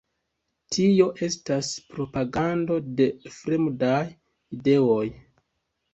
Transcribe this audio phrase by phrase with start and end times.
[0.75, 4.03] Tio estas propagando de fremdaj
[4.59, 5.07] ideoj!